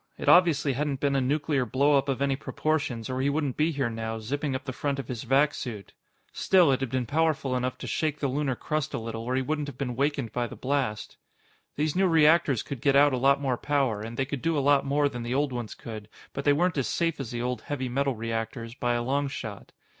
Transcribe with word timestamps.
It 0.17 0.27
obviously 0.27 0.73
hadn't 0.73 0.99
been 0.99 1.15
a 1.15 1.21
nuclear 1.21 1.63
blow 1.63 1.95
up 1.95 2.09
of 2.09 2.23
any 2.23 2.35
proportions, 2.35 3.07
or 3.07 3.21
he 3.21 3.29
wouldn't 3.29 3.55
be 3.55 3.69
here 3.71 3.87
now, 3.87 4.17
zipping 4.17 4.55
up 4.55 4.65
the 4.65 4.73
front 4.73 4.97
of 4.97 5.07
his 5.07 5.21
vac 5.21 5.53
suit. 5.53 5.93
Still, 6.33 6.71
it 6.71 6.79
had 6.79 6.89
been 6.89 7.05
powerful 7.05 7.55
enough 7.55 7.77
to 7.77 7.85
shake 7.85 8.19
the 8.19 8.27
lunar 8.27 8.55
crust 8.55 8.95
a 8.95 8.97
little 8.97 9.21
or 9.21 9.35
he 9.35 9.43
wouldn't 9.43 9.67
have 9.67 9.77
been 9.77 9.95
wakened 9.95 10.31
by 10.31 10.47
the 10.47 10.55
blast. 10.55 11.17
These 11.75 11.95
new 11.95 12.07
reactors 12.07 12.63
could 12.63 12.81
get 12.81 12.95
out 12.95 13.13
a 13.13 13.17
lot 13.17 13.39
more 13.39 13.57
power, 13.59 14.01
and 14.01 14.17
they 14.17 14.25
could 14.25 14.41
do 14.41 14.57
a 14.57 14.59
lot 14.67 14.87
more 14.87 15.07
than 15.07 15.21
the 15.21 15.35
old 15.35 15.53
ones 15.53 15.75
could, 15.75 16.09
but 16.33 16.45
they 16.45 16.51
weren't 16.53 16.79
as 16.79 16.87
safe 16.87 17.19
as 17.19 17.29
the 17.29 17.43
old 17.43 17.61
heavy 17.61 17.87
metal 17.87 18.15
reactors, 18.15 18.73
by 18.73 18.93
a 18.95 19.03
long 19.03 19.27
shot. 19.27 19.71